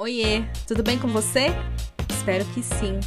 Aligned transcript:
Oiê, 0.00 0.44
tudo 0.66 0.82
bem 0.82 0.98
com 0.98 1.08
você? 1.08 1.48
Espero 2.08 2.42
que 2.54 2.62
sim. 2.62 2.98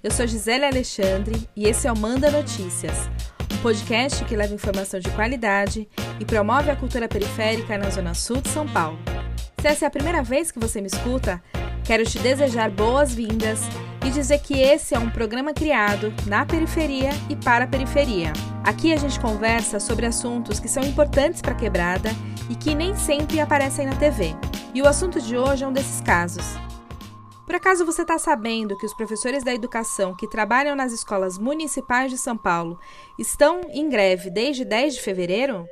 Eu 0.00 0.12
sou 0.12 0.28
Gisele 0.28 0.64
Alexandre 0.64 1.44
e 1.56 1.66
esse 1.66 1.88
é 1.88 1.92
o 1.92 1.98
Manda 1.98 2.30
Notícias, 2.30 3.10
um 3.52 3.56
podcast 3.56 4.24
que 4.26 4.36
leva 4.36 4.54
informação 4.54 5.00
de 5.00 5.10
qualidade 5.10 5.88
e 6.20 6.24
promove 6.24 6.70
a 6.70 6.76
cultura 6.76 7.08
periférica 7.08 7.76
na 7.76 7.90
Zona 7.90 8.14
Sul 8.14 8.40
de 8.40 8.48
São 8.50 8.64
Paulo. 8.64 8.96
Se 9.60 9.66
essa 9.66 9.86
é 9.86 9.88
a 9.88 9.90
primeira 9.90 10.22
vez 10.22 10.52
que 10.52 10.60
você 10.60 10.80
me 10.80 10.86
escuta, 10.86 11.42
quero 11.82 12.04
te 12.04 12.20
desejar 12.20 12.70
boas-vindas 12.70 13.62
e 14.06 14.10
dizer 14.10 14.38
que 14.38 14.54
esse 14.54 14.94
é 14.94 15.00
um 15.00 15.10
programa 15.10 15.52
criado 15.52 16.14
na 16.28 16.46
periferia 16.46 17.10
e 17.28 17.34
para 17.34 17.64
a 17.64 17.68
periferia. 17.68 18.32
Aqui 18.62 18.92
a 18.92 18.96
gente 18.96 19.18
conversa 19.18 19.80
sobre 19.80 20.06
assuntos 20.06 20.60
que 20.60 20.68
são 20.68 20.84
importantes 20.84 21.42
para 21.42 21.54
a 21.54 21.56
quebrada 21.56 22.10
e 22.48 22.54
que 22.54 22.72
nem 22.72 22.94
sempre 22.94 23.40
aparecem 23.40 23.84
na 23.84 23.96
TV. 23.96 24.36
E 24.76 24.82
o 24.82 24.86
assunto 24.86 25.22
de 25.22 25.38
hoje 25.38 25.64
é 25.64 25.66
um 25.66 25.72
desses 25.72 26.02
casos. 26.02 26.44
Por 27.46 27.54
acaso 27.54 27.86
você 27.86 28.02
está 28.02 28.18
sabendo 28.18 28.76
que 28.76 28.84
os 28.84 28.92
professores 28.92 29.42
da 29.42 29.54
educação 29.54 30.14
que 30.14 30.28
trabalham 30.28 30.76
nas 30.76 30.92
escolas 30.92 31.38
municipais 31.38 32.10
de 32.10 32.18
São 32.18 32.36
Paulo 32.36 32.78
estão 33.18 33.62
em 33.70 33.88
greve 33.88 34.28
desde 34.28 34.66
10 34.66 34.96
de 34.96 35.00
fevereiro? 35.00 35.66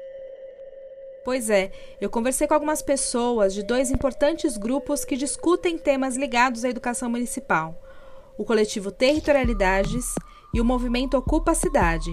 Pois 1.23 1.51
é, 1.51 1.71
eu 2.01 2.09
conversei 2.09 2.47
com 2.47 2.55
algumas 2.55 2.81
pessoas 2.81 3.53
de 3.53 3.63
dois 3.63 3.91
importantes 3.91 4.57
grupos 4.57 5.05
que 5.05 5.19
discutem 5.19 5.77
temas 5.77 6.17
ligados 6.17 6.65
à 6.65 6.71
educação 6.71 7.11
municipal: 7.11 7.79
o 8.39 8.45
coletivo 8.47 8.91
Territorialidades 8.91 10.15
e 10.55 10.63
o 10.63 10.65
movimento 10.65 11.15
Ocupa 11.15 11.53
a 11.53 11.55
Cidade. 11.55 12.11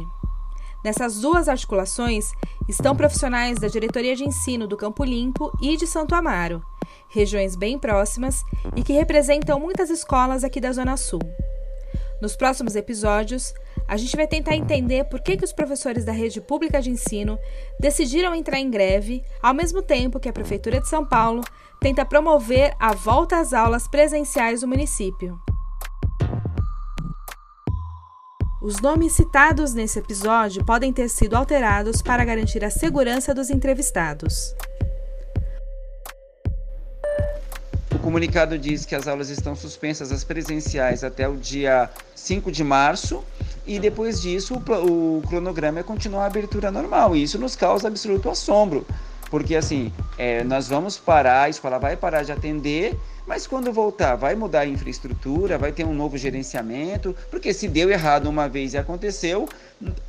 Nessas 0.84 1.21
duas 1.21 1.48
articulações 1.48 2.34
estão 2.68 2.98
profissionais 2.98 3.60
da 3.60 3.70
Diretoria 3.70 4.13
de 4.13 4.26
Ensino 4.26 4.68
do 4.68 4.76
Campo 4.76 5.05
Limpo 5.05 5.58
e 5.62 5.77
de 5.77 5.88
Santo 5.88 6.13
Amaro, 6.13 6.62
regiões 7.11 7.55
bem 7.55 7.77
próximas 7.77 8.41
e 8.76 8.84
que 8.84 8.93
representam 8.93 9.59
muitas 9.59 9.90
escolas 9.90 10.43
aqui 10.43 10.59
da 10.59 10.71
Zona 10.71 10.98
Sul. 10.98 11.21
Nos 12.21 12.35
próximos 12.35 12.76
episódios, 12.76 13.53
a 13.87 13.98
gente 13.98 14.15
vai 14.15 14.27
tentar 14.27 14.55
entender 14.55 15.05
por 15.05 15.21
que, 15.21 15.35
que 15.35 15.43
os 15.43 15.51
professores 15.51 16.05
da 16.05 16.12
rede 16.12 16.40
pública 16.40 16.79
de 16.79 16.91
ensino 16.91 17.37
decidiram 17.79 18.35
entrar 18.35 18.59
em 18.59 18.70
greve, 18.70 19.23
ao 19.41 19.53
mesmo 19.53 19.81
tempo 19.81 20.20
que 20.20 20.29
a 20.29 20.34
Prefeitura 20.34 20.79
de 20.79 20.87
São 20.87 21.03
Paulo 21.03 21.41
tenta 21.81 22.05
promover 22.05 22.76
a 22.79 22.93
volta 22.93 23.40
às 23.40 23.53
aulas 23.53 23.87
presenciais 23.87 24.62
do 24.62 24.68
município. 24.68 25.40
Os 28.62 28.79
nomes 28.79 29.13
citados 29.13 29.73
nesse 29.73 29.98
episódio 29.98 30.63
podem 30.63 30.93
ter 30.93 31.09
sido 31.09 31.35
alterados 31.35 32.03
para 32.03 32.23
garantir 32.23 32.63
a 32.63 32.70
segurança 32.70 33.34
dos 33.34 33.49
entrevistados. 33.49 34.53
Comunicado 38.02 38.57
diz 38.57 38.85
que 38.85 38.96
as 38.96 39.07
aulas 39.07 39.30
estão 39.30 39.55
suspensas 39.55 40.12
as 40.12 40.24
presenciais 40.24 41.04
até 41.04 41.27
o 41.27 41.38
dia 41.38 41.90
5 42.16 42.52
de 42.52 42.63
março 42.63 43.24
e 43.66 43.80
depois 43.80 44.21
disso 44.21 44.55
o, 44.55 45.21
cronograma 45.27 45.80
é 45.80 45.84
continuar 45.84 46.24
a 46.24 46.27
abertura 46.27 46.71
normal. 46.71 47.16
E 47.16 47.24
isso 47.24 47.38
nos 47.38 47.55
causa 47.55 47.88
absoluto 47.88 48.30
assombro, 48.30 48.85
porque 49.30 49.55
assim, 49.55 49.93
é, 50.18 50.43
nós 50.43 50.68
vamos 50.68 50.98
parar, 50.98 51.43
a 51.43 51.49
escola 51.49 51.77
vai 51.80 51.96
parar 51.96 52.24
de 52.24 52.32
atender 52.32 52.98
mas 53.26 53.48
quando 53.48 53.72
voltar, 53.72 54.16
vai 54.16 54.36
mudar 54.36 54.62
a 54.62 54.66
infraestrutura, 54.66 55.58
vai 55.58 55.72
ter 55.72 55.86
um 55.86 55.94
novo 55.94 56.18
gerenciamento, 56.18 57.16
porque 57.30 57.54
se 57.54 57.68
deu 57.68 57.90
errado 57.90 58.27
uma 58.27 58.50
vez 58.50 58.74
e 58.74 58.77
aconteceu, 58.77 59.48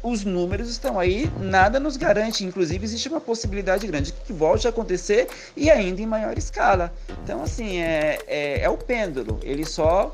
os 0.03 0.25
números 0.25 0.69
estão 0.69 0.99
aí, 0.99 1.31
nada 1.39 1.79
nos 1.79 1.97
garante. 1.97 2.45
Inclusive, 2.45 2.85
existe 2.85 3.09
uma 3.09 3.21
possibilidade 3.21 3.87
grande 3.87 4.13
que 4.13 4.33
volte 4.33 4.67
a 4.67 4.71
acontecer 4.71 5.29
e 5.57 5.71
ainda 5.71 6.01
em 6.01 6.07
maior 6.07 6.37
escala. 6.37 6.93
Então, 7.23 7.43
assim, 7.43 7.79
é, 7.79 8.19
é, 8.27 8.61
é 8.63 8.69
o 8.69 8.77
pêndulo, 8.77 9.39
ele 9.43 9.65
só 9.65 10.13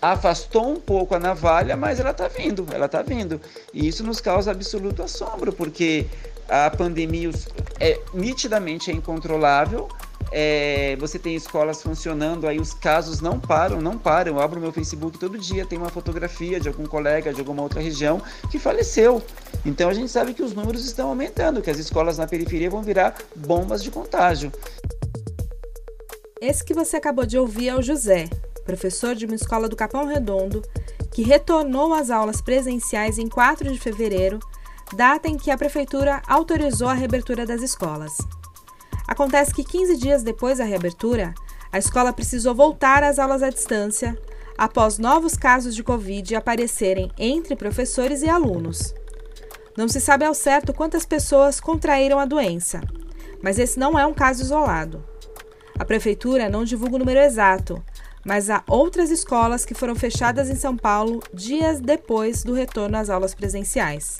afastou 0.00 0.70
um 0.70 0.80
pouco 0.80 1.14
a 1.14 1.18
navalha, 1.18 1.76
mas 1.76 1.98
ela 1.98 2.10
está 2.10 2.28
vindo, 2.28 2.66
ela 2.72 2.86
está 2.86 3.02
vindo. 3.02 3.40
E 3.72 3.86
isso 3.86 4.04
nos 4.04 4.20
causa 4.20 4.50
absoluto 4.50 5.02
assombro, 5.02 5.52
porque 5.52 6.06
a 6.48 6.70
pandemia 6.70 7.30
é 7.80 8.00
nitidamente 8.14 8.90
é 8.90 8.94
incontrolável, 8.94 9.88
é, 10.30 10.96
você 10.96 11.18
tem 11.18 11.34
escolas 11.34 11.82
funcionando, 11.82 12.46
aí 12.46 12.58
os 12.58 12.74
casos 12.74 13.20
não 13.20 13.38
param, 13.40 13.80
não 13.80 13.96
param. 13.96 14.34
Eu 14.34 14.40
abro 14.40 14.60
meu 14.60 14.72
Facebook 14.72 15.18
todo 15.18 15.38
dia, 15.38 15.64
tem 15.64 15.78
uma 15.78 15.88
fotografia 15.88 16.60
de 16.60 16.68
algum 16.68 16.86
colega 16.86 17.32
de 17.32 17.40
alguma 17.40 17.62
outra 17.62 17.80
região 17.80 18.20
que 18.50 18.58
faleceu. 18.58 19.22
Então 19.64 19.88
a 19.88 19.94
gente 19.94 20.10
sabe 20.10 20.34
que 20.34 20.42
os 20.42 20.52
números 20.52 20.84
estão 20.84 21.08
aumentando, 21.08 21.62
que 21.62 21.70
as 21.70 21.78
escolas 21.78 22.18
na 22.18 22.26
periferia 22.26 22.70
vão 22.70 22.82
virar 22.82 23.16
bombas 23.34 23.82
de 23.82 23.90
contágio. 23.90 24.52
Esse 26.40 26.64
que 26.64 26.74
você 26.74 26.96
acabou 26.96 27.26
de 27.26 27.36
ouvir 27.36 27.68
é 27.68 27.74
o 27.74 27.82
José, 27.82 28.28
professor 28.64 29.14
de 29.14 29.26
uma 29.26 29.34
escola 29.34 29.68
do 29.68 29.74
Capão 29.74 30.06
Redondo, 30.06 30.62
que 31.10 31.22
retornou 31.22 31.92
às 31.92 32.10
aulas 32.10 32.40
presenciais 32.40 33.18
em 33.18 33.28
4 33.28 33.72
de 33.72 33.78
fevereiro, 33.78 34.38
data 34.94 35.26
em 35.26 35.36
que 35.36 35.50
a 35.50 35.58
prefeitura 35.58 36.22
autorizou 36.28 36.88
a 36.88 36.94
reabertura 36.94 37.44
das 37.44 37.60
escolas. 37.60 38.16
Acontece 39.08 39.54
que 39.54 39.64
15 39.64 39.96
dias 39.96 40.22
depois 40.22 40.58
da 40.58 40.64
reabertura, 40.64 41.34
a 41.72 41.78
escola 41.78 42.12
precisou 42.12 42.54
voltar 42.54 43.02
às 43.02 43.18
aulas 43.18 43.42
à 43.42 43.48
distância 43.48 44.16
após 44.56 44.98
novos 44.98 45.34
casos 45.34 45.74
de 45.74 45.82
Covid 45.82 46.36
aparecerem 46.36 47.10
entre 47.16 47.56
professores 47.56 48.20
e 48.22 48.28
alunos. 48.28 48.94
Não 49.74 49.88
se 49.88 49.98
sabe 49.98 50.26
ao 50.26 50.34
certo 50.34 50.74
quantas 50.74 51.06
pessoas 51.06 51.58
contraíram 51.58 52.18
a 52.18 52.26
doença, 52.26 52.82
mas 53.42 53.58
esse 53.58 53.78
não 53.78 53.98
é 53.98 54.04
um 54.04 54.12
caso 54.12 54.42
isolado. 54.42 55.02
A 55.78 55.86
prefeitura 55.86 56.50
não 56.50 56.64
divulga 56.64 56.96
o 56.96 56.98
número 56.98 57.20
exato, 57.20 57.82
mas 58.26 58.50
há 58.50 58.62
outras 58.68 59.10
escolas 59.10 59.64
que 59.64 59.74
foram 59.74 59.94
fechadas 59.94 60.50
em 60.50 60.56
São 60.56 60.76
Paulo 60.76 61.22
dias 61.32 61.80
depois 61.80 62.42
do 62.42 62.52
retorno 62.52 62.98
às 62.98 63.08
aulas 63.08 63.34
presenciais. 63.34 64.18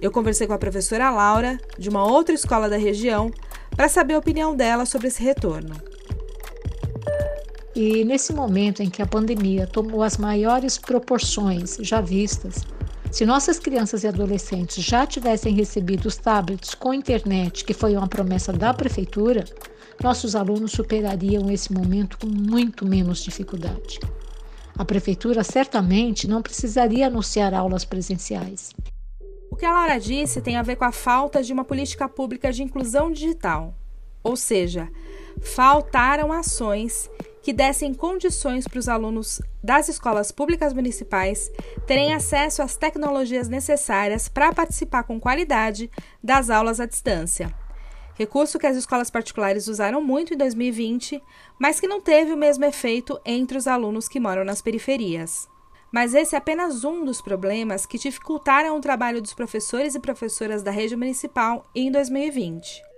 Eu 0.00 0.12
conversei 0.12 0.46
com 0.46 0.52
a 0.52 0.58
professora 0.58 1.10
Laura, 1.10 1.58
de 1.78 1.88
uma 1.88 2.04
outra 2.04 2.34
escola 2.34 2.68
da 2.68 2.76
região, 2.76 3.30
para 3.76 3.88
saber 3.88 4.14
a 4.14 4.18
opinião 4.18 4.56
dela 4.56 4.86
sobre 4.86 5.08
esse 5.08 5.22
retorno. 5.22 5.76
E 7.74 8.04
nesse 8.04 8.32
momento 8.32 8.82
em 8.82 8.88
que 8.88 9.02
a 9.02 9.06
pandemia 9.06 9.66
tomou 9.66 10.02
as 10.02 10.16
maiores 10.16 10.78
proporções 10.78 11.76
já 11.82 12.00
vistas, 12.00 12.64
se 13.12 13.26
nossas 13.26 13.58
crianças 13.58 14.02
e 14.02 14.08
adolescentes 14.08 14.82
já 14.82 15.06
tivessem 15.06 15.54
recebido 15.54 16.06
os 16.06 16.16
tablets 16.16 16.74
com 16.74 16.94
internet, 16.94 17.64
que 17.64 17.74
foi 17.74 17.94
uma 17.94 18.08
promessa 18.08 18.52
da 18.52 18.72
prefeitura, 18.72 19.44
nossos 20.02 20.34
alunos 20.34 20.72
superariam 20.72 21.50
esse 21.50 21.72
momento 21.72 22.18
com 22.18 22.26
muito 22.26 22.86
menos 22.86 23.22
dificuldade. 23.22 24.00
A 24.78 24.84
prefeitura 24.84 25.42
certamente 25.44 26.26
não 26.26 26.42
precisaria 26.42 27.06
anunciar 27.06 27.54
aulas 27.54 27.84
presenciais. 27.84 28.74
O 29.56 29.58
que 29.58 29.64
a 29.64 29.72
Laura 29.72 29.98
disse 29.98 30.42
tem 30.42 30.58
a 30.58 30.62
ver 30.62 30.76
com 30.76 30.84
a 30.84 30.92
falta 30.92 31.42
de 31.42 31.50
uma 31.50 31.64
política 31.64 32.06
pública 32.06 32.52
de 32.52 32.62
inclusão 32.62 33.10
digital. 33.10 33.74
Ou 34.22 34.36
seja, 34.36 34.90
faltaram 35.40 36.30
ações 36.30 37.08
que 37.42 37.54
dessem 37.54 37.94
condições 37.94 38.68
para 38.68 38.78
os 38.78 38.86
alunos 38.86 39.40
das 39.64 39.88
escolas 39.88 40.30
públicas 40.30 40.74
municipais 40.74 41.50
terem 41.86 42.12
acesso 42.12 42.60
às 42.60 42.76
tecnologias 42.76 43.48
necessárias 43.48 44.28
para 44.28 44.52
participar 44.52 45.04
com 45.04 45.18
qualidade 45.18 45.90
das 46.22 46.50
aulas 46.50 46.78
à 46.78 46.84
distância. 46.84 47.50
Recurso 48.12 48.58
que 48.58 48.66
as 48.66 48.76
escolas 48.76 49.08
particulares 49.08 49.68
usaram 49.68 50.02
muito 50.02 50.34
em 50.34 50.36
2020, 50.36 51.18
mas 51.58 51.80
que 51.80 51.88
não 51.88 52.02
teve 52.02 52.30
o 52.30 52.36
mesmo 52.36 52.66
efeito 52.66 53.18
entre 53.24 53.56
os 53.56 53.66
alunos 53.66 54.06
que 54.06 54.20
moram 54.20 54.44
nas 54.44 54.60
periferias. 54.60 55.48
Mas 55.92 56.14
esse 56.14 56.34
é 56.34 56.38
apenas 56.38 56.84
um 56.84 57.04
dos 57.04 57.20
problemas 57.20 57.86
que 57.86 57.98
dificultaram 57.98 58.76
o 58.76 58.80
trabalho 58.80 59.22
dos 59.22 59.34
professores 59.34 59.94
e 59.94 60.00
professoras 60.00 60.62
da 60.62 60.70
rede 60.70 60.96
municipal 60.96 61.68
em 61.74 61.90
2020 61.90 62.95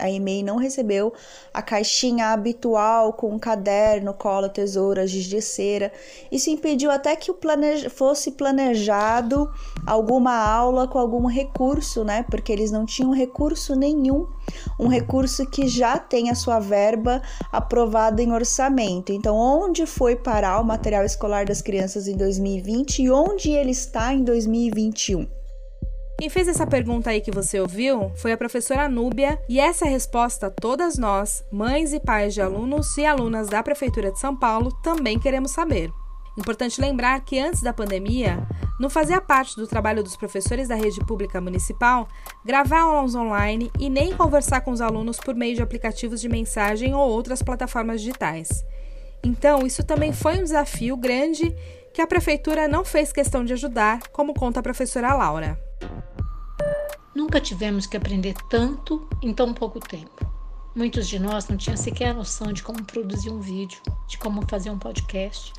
a 0.00 0.10
EMEI 0.10 0.42
não 0.42 0.56
recebeu 0.56 1.12
a 1.52 1.62
caixinha 1.62 2.28
habitual 2.28 3.12
com 3.12 3.38
caderno, 3.38 4.14
cola, 4.14 4.48
tesoura, 4.48 5.06
giz 5.06 5.26
de 5.26 5.40
cera. 5.40 5.92
Isso 6.30 6.50
impediu 6.50 6.90
até 6.90 7.14
que 7.14 7.30
fosse 7.90 8.32
planejado 8.32 9.50
alguma 9.86 10.34
aula 10.34 10.88
com 10.88 10.98
algum 10.98 11.26
recurso, 11.26 12.04
né? 12.04 12.24
Porque 12.30 12.52
eles 12.52 12.70
não 12.70 12.86
tinham 12.86 13.12
recurso 13.12 13.74
nenhum, 13.74 14.26
um 14.78 14.88
recurso 14.88 15.46
que 15.46 15.68
já 15.68 15.98
tem 15.98 16.30
a 16.30 16.34
sua 16.34 16.58
verba 16.58 17.22
aprovada 17.52 18.22
em 18.22 18.32
orçamento. 18.32 19.12
Então, 19.12 19.36
onde 19.36 19.86
foi 19.86 20.16
parar 20.16 20.60
o 20.60 20.64
material 20.64 21.04
escolar 21.04 21.44
das 21.44 21.60
crianças 21.60 22.08
em 22.08 22.16
2020 22.16 23.02
e 23.02 23.10
onde 23.10 23.50
ele 23.50 23.70
está 23.70 24.12
em 24.14 24.24
2021? 24.24 25.39
Quem 26.20 26.28
fez 26.28 26.48
essa 26.48 26.66
pergunta 26.66 27.08
aí 27.08 27.22
que 27.22 27.30
você 27.30 27.58
ouviu 27.58 28.12
foi 28.14 28.30
a 28.30 28.36
professora 28.36 28.90
Núbia, 28.90 29.40
e 29.48 29.58
essa 29.58 29.86
resposta 29.86 30.50
todas 30.50 30.98
nós, 30.98 31.42
mães 31.50 31.94
e 31.94 31.98
pais 31.98 32.34
de 32.34 32.42
alunos 32.42 32.94
e 32.98 33.06
alunas 33.06 33.48
da 33.48 33.62
Prefeitura 33.62 34.12
de 34.12 34.20
São 34.20 34.36
Paulo, 34.36 34.70
também 34.82 35.18
queremos 35.18 35.52
saber. 35.52 35.90
Importante 36.36 36.78
lembrar 36.78 37.18
que 37.24 37.38
antes 37.38 37.62
da 37.62 37.72
pandemia, 37.72 38.46
Não 38.78 38.88
fazia 38.88 39.20
parte 39.20 39.56
do 39.56 39.66
trabalho 39.66 40.02
dos 40.02 40.16
professores 40.16 40.68
da 40.68 40.74
rede 40.74 41.00
pública 41.04 41.38
municipal 41.38 42.08
gravar 42.42 42.80
aulas 42.80 43.14
online 43.14 43.70
e 43.78 43.90
nem 43.90 44.16
conversar 44.16 44.62
com 44.62 44.70
os 44.70 44.80
alunos 44.80 45.18
por 45.18 45.34
meio 45.34 45.54
de 45.54 45.60
aplicativos 45.60 46.18
de 46.18 46.30
mensagem 46.30 46.94
ou 46.94 47.10
outras 47.10 47.42
plataformas 47.42 48.00
digitais. 48.00 48.64
Então, 49.22 49.66
isso 49.66 49.84
também 49.84 50.14
foi 50.14 50.38
um 50.38 50.42
desafio 50.42 50.96
grande 50.96 51.54
que 51.92 52.00
a 52.00 52.06
prefeitura 52.06 52.66
não 52.66 52.82
fez 52.82 53.12
questão 53.12 53.44
de 53.44 53.52
ajudar, 53.52 54.00
como 54.12 54.32
conta 54.32 54.60
a 54.60 54.62
professora 54.62 55.12
Laura. 55.12 55.69
Nunca 57.30 57.40
tivemos 57.40 57.86
que 57.86 57.96
aprender 57.96 58.34
tanto 58.48 59.08
em 59.22 59.32
tão 59.32 59.54
pouco 59.54 59.78
tempo. 59.78 60.26
Muitos 60.74 61.06
de 61.06 61.16
nós 61.16 61.46
não 61.46 61.56
tinham 61.56 61.76
sequer 61.76 62.12
noção 62.12 62.52
de 62.52 62.60
como 62.60 62.82
produzir 62.82 63.30
um 63.30 63.38
vídeo, 63.38 63.80
de 64.08 64.18
como 64.18 64.44
fazer 64.48 64.68
um 64.68 64.76
podcast, 64.76 65.52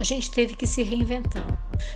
a 0.00 0.02
gente 0.02 0.28
teve 0.28 0.56
que 0.56 0.66
se 0.66 0.82
reinventar. 0.82 1.46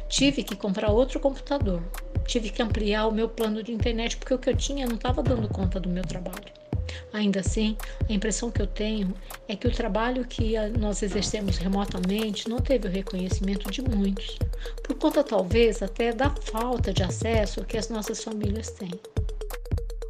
Tive 0.08 0.44
que 0.44 0.54
comprar 0.54 0.92
outro 0.92 1.18
computador. 1.18 1.82
Tive 2.28 2.50
que 2.50 2.62
ampliar 2.62 3.08
o 3.08 3.12
meu 3.12 3.28
plano 3.28 3.60
de 3.60 3.72
internet 3.72 4.16
porque 4.18 4.34
o 4.34 4.38
que 4.38 4.50
eu 4.50 4.56
tinha 4.56 4.86
não 4.86 4.94
estava 4.94 5.20
dando 5.20 5.48
conta 5.48 5.80
do 5.80 5.88
meu 5.88 6.04
trabalho. 6.04 6.67
Ainda 7.12 7.40
assim, 7.40 7.76
a 8.08 8.12
impressão 8.12 8.50
que 8.50 8.62
eu 8.62 8.66
tenho 8.66 9.14
é 9.46 9.56
que 9.56 9.66
o 9.66 9.72
trabalho 9.72 10.24
que 10.24 10.54
nós 10.78 11.02
exercemos 11.02 11.58
remotamente 11.58 12.48
não 12.48 12.58
teve 12.58 12.88
o 12.88 12.90
reconhecimento 12.90 13.70
de 13.70 13.82
muitos, 13.82 14.38
por 14.82 14.96
conta 14.96 15.24
talvez 15.24 15.82
até 15.82 16.12
da 16.12 16.30
falta 16.30 16.92
de 16.92 17.02
acesso 17.02 17.64
que 17.64 17.76
as 17.76 17.88
nossas 17.88 18.22
famílias 18.22 18.70
têm. 18.70 18.92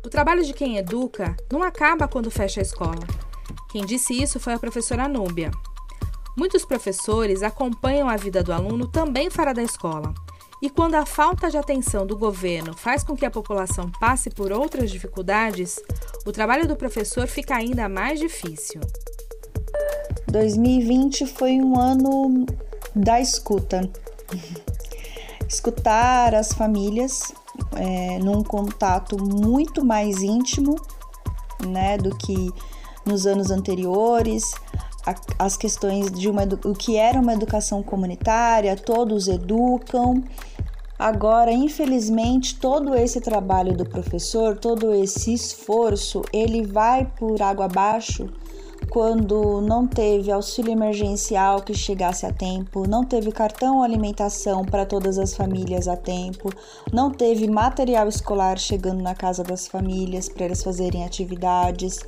O 0.04 0.08
trabalho 0.08 0.44
de 0.44 0.52
quem 0.52 0.78
educa 0.78 1.36
não 1.52 1.62
acaba 1.62 2.08
quando 2.08 2.30
fecha 2.30 2.60
a 2.60 2.62
escola. 2.62 3.06
Quem 3.70 3.84
disse 3.84 4.14
isso 4.14 4.40
foi 4.40 4.54
a 4.54 4.58
professora 4.58 5.06
Núbia, 5.06 5.50
Muitos 6.38 6.64
professores 6.64 7.42
acompanham 7.42 8.08
a 8.08 8.16
vida 8.16 8.44
do 8.44 8.52
aluno 8.52 8.86
também 8.86 9.28
fora 9.28 9.52
da 9.52 9.60
escola. 9.60 10.14
E 10.60 10.68
quando 10.68 10.96
a 10.96 11.06
falta 11.06 11.50
de 11.50 11.56
atenção 11.56 12.04
do 12.04 12.16
governo 12.16 12.76
faz 12.76 13.04
com 13.04 13.16
que 13.16 13.24
a 13.24 13.30
população 13.30 13.90
passe 14.00 14.28
por 14.28 14.50
outras 14.50 14.90
dificuldades, 14.90 15.78
o 16.26 16.32
trabalho 16.32 16.66
do 16.66 16.74
professor 16.74 17.28
fica 17.28 17.54
ainda 17.54 17.88
mais 17.88 18.18
difícil. 18.18 18.80
2020 20.26 21.26
foi 21.26 21.52
um 21.52 21.78
ano 21.78 22.44
da 22.94 23.20
escuta. 23.20 23.88
Escutar 25.48 26.34
as 26.34 26.52
famílias 26.52 27.32
é, 27.76 28.18
num 28.18 28.42
contato 28.42 29.16
muito 29.16 29.84
mais 29.84 30.22
íntimo 30.22 30.76
né, 31.66 31.96
do 31.96 32.14
que 32.16 32.52
nos 33.06 33.26
anos 33.26 33.50
anteriores, 33.50 34.52
as 35.38 35.56
questões 35.56 36.10
de 36.10 36.28
uma, 36.28 36.42
o 36.64 36.74
que 36.74 36.96
era 36.96 37.20
uma 37.20 37.32
educação 37.32 37.82
comunitária, 37.82 38.76
todos 38.76 39.28
educam. 39.28 40.22
Agora, 40.98 41.52
infelizmente, 41.52 42.56
todo 42.56 42.94
esse 42.94 43.20
trabalho 43.20 43.76
do 43.76 43.84
professor, 43.84 44.56
todo 44.56 44.92
esse 44.92 45.32
esforço, 45.32 46.22
ele 46.32 46.66
vai 46.66 47.04
por 47.04 47.40
água 47.40 47.66
abaixo 47.66 48.28
quando 48.90 49.60
não 49.60 49.86
teve 49.86 50.30
auxílio 50.30 50.72
emergencial 50.72 51.60
que 51.60 51.74
chegasse 51.74 52.24
a 52.24 52.32
tempo, 52.32 52.88
não 52.88 53.04
teve 53.04 53.30
cartão 53.30 53.82
alimentação 53.82 54.64
para 54.64 54.86
todas 54.86 55.18
as 55.18 55.34
famílias 55.34 55.86
a 55.88 55.96
tempo, 55.96 56.50
não 56.92 57.10
teve 57.10 57.48
material 57.48 58.08
escolar 58.08 58.58
chegando 58.58 59.02
na 59.02 59.14
casa 59.14 59.42
das 59.44 59.66
famílias 59.66 60.28
para 60.28 60.46
eles 60.46 60.62
fazerem 60.62 61.04
atividades. 61.04 61.98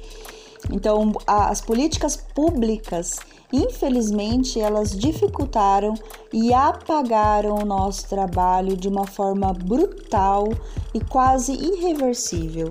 Então, 0.70 1.12
as 1.26 1.60
políticas 1.60 2.16
públicas, 2.16 3.18
infelizmente, 3.52 4.60
elas 4.60 4.90
dificultaram 4.90 5.94
e 6.32 6.52
apagaram 6.52 7.56
o 7.56 7.64
nosso 7.64 8.08
trabalho 8.08 8.76
de 8.76 8.88
uma 8.88 9.06
forma 9.06 9.52
brutal 9.52 10.48
e 10.92 11.00
quase 11.00 11.52
irreversível. 11.52 12.70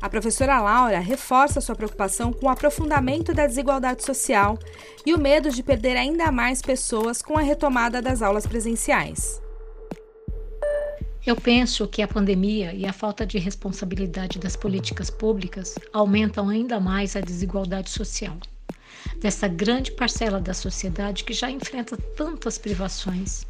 A 0.00 0.08
professora 0.08 0.60
Laura 0.60 0.98
reforça 0.98 1.60
sua 1.60 1.76
preocupação 1.76 2.32
com 2.32 2.46
o 2.46 2.48
aprofundamento 2.48 3.32
da 3.32 3.46
desigualdade 3.46 4.04
social 4.04 4.58
e 5.06 5.14
o 5.14 5.18
medo 5.18 5.48
de 5.48 5.62
perder 5.62 5.96
ainda 5.96 6.32
mais 6.32 6.60
pessoas 6.60 7.22
com 7.22 7.38
a 7.38 7.40
retomada 7.40 8.02
das 8.02 8.20
aulas 8.20 8.44
presenciais. 8.44 9.40
Eu 11.24 11.36
penso 11.36 11.86
que 11.86 12.02
a 12.02 12.08
pandemia 12.08 12.74
e 12.74 12.84
a 12.84 12.92
falta 12.92 13.24
de 13.24 13.38
responsabilidade 13.38 14.40
das 14.40 14.56
políticas 14.56 15.08
públicas 15.08 15.78
aumentam 15.92 16.48
ainda 16.48 16.80
mais 16.80 17.14
a 17.14 17.20
desigualdade 17.20 17.90
social. 17.90 18.36
Dessa 19.20 19.46
grande 19.46 19.92
parcela 19.92 20.40
da 20.40 20.52
sociedade 20.52 21.22
que 21.22 21.32
já 21.32 21.48
enfrenta 21.48 21.96
tantas 21.96 22.58
privações. 22.58 23.46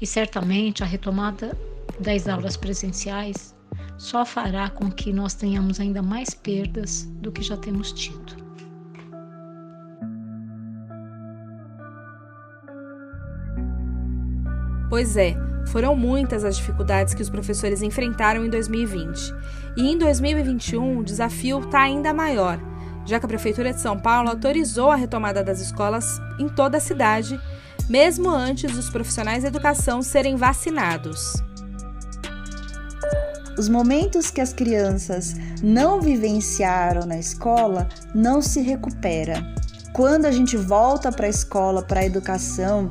E 0.00 0.06
certamente 0.06 0.84
a 0.84 0.86
retomada 0.86 1.58
das 1.98 2.28
aulas 2.28 2.56
presenciais 2.56 3.56
só 3.98 4.24
fará 4.24 4.70
com 4.70 4.88
que 4.88 5.12
nós 5.12 5.34
tenhamos 5.34 5.80
ainda 5.80 6.02
mais 6.02 6.30
perdas 6.30 7.06
do 7.20 7.32
que 7.32 7.42
já 7.42 7.56
temos 7.56 7.90
tido. 7.90 8.38
Pois 14.88 15.16
é, 15.16 15.36
foram 15.66 15.94
muitas 15.94 16.44
as 16.44 16.56
dificuldades 16.56 17.14
que 17.14 17.22
os 17.22 17.30
professores 17.30 17.82
enfrentaram 17.82 18.44
em 18.44 18.50
2020. 18.50 19.34
E 19.76 19.88
em 19.88 19.98
2021, 19.98 20.98
o 20.98 21.04
desafio 21.04 21.60
está 21.60 21.82
ainda 21.82 22.12
maior, 22.12 22.60
já 23.04 23.18
que 23.18 23.26
a 23.26 23.28
Prefeitura 23.28 23.72
de 23.72 23.80
São 23.80 23.98
Paulo 23.98 24.30
autorizou 24.30 24.90
a 24.90 24.96
retomada 24.96 25.42
das 25.42 25.60
escolas 25.60 26.20
em 26.38 26.48
toda 26.48 26.78
a 26.78 26.80
cidade, 26.80 27.40
mesmo 27.88 28.28
antes 28.30 28.72
dos 28.72 28.90
profissionais 28.90 29.42
de 29.42 29.48
educação 29.48 30.02
serem 30.02 30.36
vacinados. 30.36 31.34
Os 33.58 33.68
momentos 33.68 34.30
que 34.30 34.40
as 34.40 34.52
crianças 34.52 35.34
não 35.62 36.00
vivenciaram 36.00 37.06
na 37.06 37.18
escola 37.18 37.88
não 38.14 38.40
se 38.40 38.62
recupera. 38.62 39.44
Quando 39.92 40.24
a 40.24 40.30
gente 40.30 40.56
volta 40.56 41.12
para 41.12 41.26
a 41.26 41.30
escola, 41.30 41.82
para 41.82 42.00
a 42.00 42.06
educação, 42.06 42.88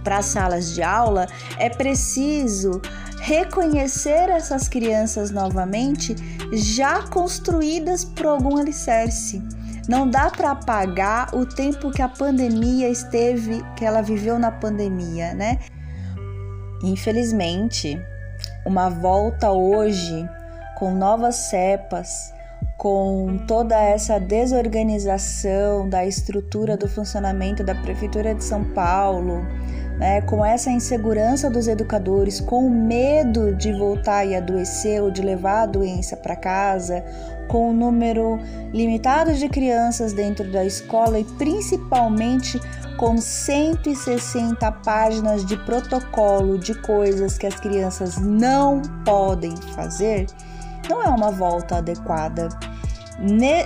para 0.00 0.18
as 0.18 0.26
salas 0.26 0.74
de 0.74 0.82
aula, 0.82 1.26
é 1.58 1.68
preciso 1.68 2.80
reconhecer 3.20 4.30
essas 4.30 4.68
crianças 4.68 5.30
novamente 5.30 6.14
já 6.52 7.02
construídas 7.02 8.04
por 8.04 8.26
algum 8.26 8.56
alicerce. 8.56 9.42
Não 9.88 10.08
dá 10.08 10.30
para 10.30 10.50
apagar 10.50 11.34
o 11.34 11.46
tempo 11.46 11.90
que 11.90 12.02
a 12.02 12.08
pandemia 12.08 12.88
esteve, 12.88 13.62
que 13.74 13.84
ela 13.84 14.02
viveu 14.02 14.38
na 14.38 14.50
pandemia, 14.50 15.34
né? 15.34 15.58
Infelizmente, 16.82 17.98
uma 18.66 18.90
volta 18.90 19.50
hoje 19.50 20.28
com 20.76 20.94
novas 20.94 21.34
cepas, 21.36 22.32
com 22.76 23.38
toda 23.48 23.76
essa 23.76 24.20
desorganização 24.20 25.88
da 25.88 26.06
estrutura 26.06 26.76
do 26.76 26.88
funcionamento 26.88 27.64
da 27.64 27.74
Prefeitura 27.74 28.34
de 28.34 28.44
São 28.44 28.62
Paulo, 28.62 29.44
né, 29.98 30.20
com 30.22 30.44
essa 30.44 30.70
insegurança 30.70 31.50
dos 31.50 31.66
educadores, 31.66 32.40
com 32.40 32.66
o 32.66 32.70
medo 32.70 33.54
de 33.54 33.72
voltar 33.72 34.24
e 34.24 34.36
adoecer 34.36 35.02
ou 35.02 35.10
de 35.10 35.22
levar 35.22 35.62
a 35.62 35.66
doença 35.66 36.16
para 36.16 36.36
casa, 36.36 37.04
com 37.48 37.70
o 37.70 37.72
número 37.72 38.38
limitado 38.72 39.34
de 39.34 39.48
crianças 39.48 40.12
dentro 40.12 40.50
da 40.52 40.64
escola 40.64 41.18
e 41.18 41.24
principalmente 41.24 42.60
com 42.96 43.16
160 43.16 44.70
páginas 44.84 45.44
de 45.44 45.56
protocolo 45.64 46.58
de 46.58 46.74
coisas 46.82 47.38
que 47.38 47.46
as 47.46 47.58
crianças 47.58 48.18
não 48.18 48.82
podem 49.04 49.56
fazer, 49.74 50.26
não 50.88 51.02
é 51.02 51.08
uma 51.08 51.30
volta 51.30 51.76
adequada. 51.76 52.48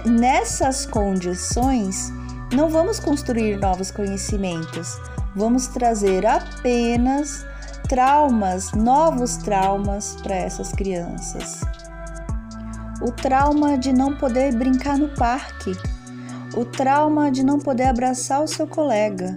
Nessas 0.07 0.87
condições, 0.87 2.11
não 2.55 2.69
vamos 2.69 3.01
construir 3.01 3.59
novos 3.59 3.91
conhecimentos, 3.91 4.99
vamos 5.35 5.67
trazer 5.69 6.27
apenas 6.27 7.45
traumas, 7.89 8.73
novos 8.73 9.37
traumas 9.37 10.17
para 10.23 10.35
essas 10.35 10.73
crianças. 10.73 11.61
O 13.01 13.11
trauma 13.11 13.77
de 13.77 13.93
não 13.93 14.17
poder 14.17 14.55
brincar 14.55 14.97
no 14.97 15.09
parque, 15.17 15.73
o 16.57 16.65
trauma 16.65 17.31
de 17.31 17.43
não 17.43 17.59
poder 17.59 17.85
abraçar 17.85 18.43
o 18.43 18.49
seu 18.49 18.67
colega, 18.67 19.37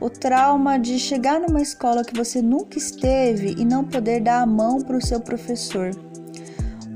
o 0.00 0.08
trauma 0.08 0.78
de 0.78 0.98
chegar 0.98 1.40
numa 1.40 1.60
escola 1.60 2.04
que 2.04 2.16
você 2.16 2.40
nunca 2.40 2.78
esteve 2.78 3.54
e 3.58 3.64
não 3.64 3.84
poder 3.84 4.20
dar 4.20 4.42
a 4.42 4.46
mão 4.46 4.80
para 4.80 4.96
o 4.96 5.04
seu 5.04 5.20
professor 5.20 5.90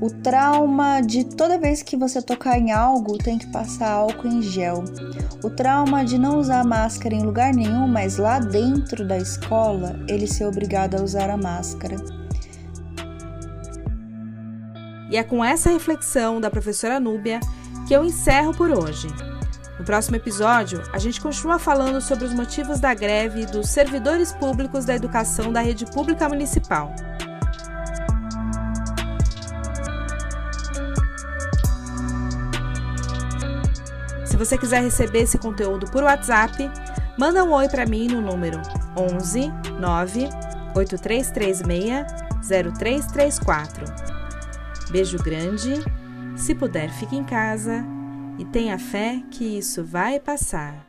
o 0.05 0.09
trauma 0.21 1.01
de 1.01 1.23
toda 1.23 1.57
vez 1.57 1.81
que 1.81 1.97
você 1.97 2.21
tocar 2.21 2.59
em 2.59 2.71
algo 2.71 3.17
tem 3.17 3.39
que 3.39 3.47
passar 3.47 3.89
álcool 3.89 4.27
em 4.27 4.39
gel. 4.39 4.83
O 5.43 5.49
trauma 5.49 6.05
de 6.05 6.19
não 6.19 6.37
usar 6.37 6.63
máscara 6.63 7.15
em 7.15 7.23
lugar 7.23 7.51
nenhum, 7.55 7.87
mas 7.87 8.17
lá 8.17 8.37
dentro 8.37 9.07
da 9.07 9.17
escola 9.17 9.99
ele 10.07 10.27
ser 10.27 10.45
obrigado 10.45 10.93
a 10.93 11.01
usar 11.01 11.31
a 11.31 11.37
máscara. 11.37 11.95
E 15.09 15.17
é 15.17 15.23
com 15.23 15.43
essa 15.43 15.71
reflexão 15.71 16.39
da 16.39 16.51
professora 16.51 16.99
Núbia 16.99 17.39
que 17.87 17.93
eu 17.95 18.05
encerro 18.05 18.53
por 18.53 18.69
hoje. 18.69 19.07
No 19.79 19.85
próximo 19.85 20.17
episódio, 20.17 20.83
a 20.93 20.99
gente 20.99 21.19
continua 21.19 21.57
falando 21.57 21.99
sobre 21.99 22.25
os 22.25 22.33
motivos 22.33 22.79
da 22.79 22.93
greve 22.93 23.47
dos 23.47 23.69
servidores 23.69 24.31
públicos 24.33 24.85
da 24.85 24.95
educação 24.95 25.51
da 25.51 25.61
rede 25.61 25.85
pública 25.87 26.29
municipal. 26.29 26.93
Se 34.35 34.39
você 34.39 34.57
quiser 34.57 34.83
receber 34.83 35.19
esse 35.19 35.37
conteúdo 35.37 35.89
por 35.89 36.03
WhatsApp, 36.03 36.69
manda 37.17 37.41
um 37.41 37.53
oi 37.53 37.69
para 37.69 37.85
mim 37.85 38.09
no 38.09 38.19
número 38.19 38.61
11 38.97 39.49
9 39.79 40.27
8336 40.75 42.05
0334. 42.45 43.85
Beijo 44.91 45.17
grande. 45.19 45.75
Se 46.35 46.53
puder, 46.53 46.91
fique 46.91 47.15
em 47.15 47.23
casa 47.23 47.81
e 48.37 48.43
tenha 48.43 48.77
fé 48.77 49.23
que 49.31 49.57
isso 49.57 49.85
vai 49.85 50.19
passar. 50.19 50.85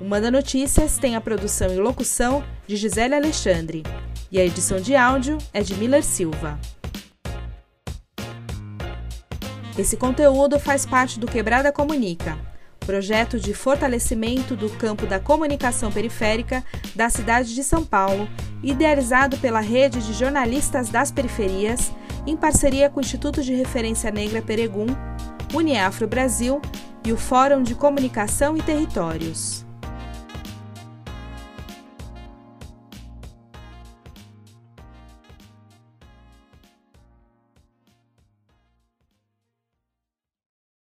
O 0.00 0.04
Manda 0.04 0.28
Notícias 0.28 0.98
tem 0.98 1.14
a 1.14 1.20
produção 1.20 1.72
e 1.72 1.78
locução 1.78 2.42
de 2.66 2.74
Gisele 2.74 3.14
Alexandre 3.14 3.84
e 4.28 4.40
a 4.40 4.44
edição 4.44 4.80
de 4.80 4.96
áudio 4.96 5.38
é 5.54 5.62
de 5.62 5.76
Miller 5.76 6.02
Silva. 6.02 6.58
Esse 9.80 9.96
conteúdo 9.96 10.60
faz 10.60 10.84
parte 10.84 11.18
do 11.18 11.26
Quebrada 11.26 11.72
Comunica, 11.72 12.36
projeto 12.80 13.40
de 13.40 13.54
fortalecimento 13.54 14.54
do 14.54 14.68
campo 14.68 15.06
da 15.06 15.18
comunicação 15.18 15.90
periférica 15.90 16.62
da 16.94 17.08
cidade 17.08 17.54
de 17.54 17.64
São 17.64 17.82
Paulo, 17.82 18.28
idealizado 18.62 19.38
pela 19.38 19.60
Rede 19.60 19.98
de 20.00 20.12
Jornalistas 20.12 20.90
das 20.90 21.10
Periferias, 21.10 21.90
em 22.26 22.36
parceria 22.36 22.90
com 22.90 22.98
o 22.98 23.02
Instituto 23.02 23.42
de 23.42 23.54
Referência 23.54 24.10
Negra 24.10 24.42
Peregum, 24.42 24.84
Uniafro 25.54 26.06
Brasil 26.06 26.60
e 27.02 27.10
o 27.10 27.16
Fórum 27.16 27.62
de 27.62 27.74
Comunicação 27.74 28.58
e 28.58 28.62
Territórios. 28.62 29.64